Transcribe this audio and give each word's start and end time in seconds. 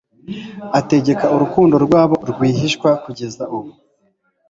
Ategeka 0.79 1.25
urukundo 1.35 1.75
rwabo 1.85 2.15
rwihishwa 2.29 2.89
kugeza 3.03 3.43
ubu 3.57 3.71